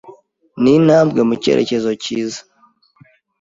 [0.61, 2.41] Ni intambwe mu cyerekezo cyiza.